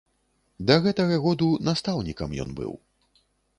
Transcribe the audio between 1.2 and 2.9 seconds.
году настаўнікам ён быў.